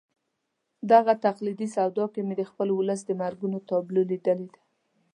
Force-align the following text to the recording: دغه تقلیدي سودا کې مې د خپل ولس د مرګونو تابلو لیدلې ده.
دغه 0.91 1.13
تقلیدي 1.25 1.67
سودا 1.75 2.05
کې 2.13 2.21
مې 2.27 2.35
د 2.37 2.43
خپل 2.49 2.67
ولس 2.73 3.01
د 3.05 3.11
مرګونو 3.21 3.57
تابلو 3.69 4.01
لیدلې 4.11 4.47
ده. 4.53 4.61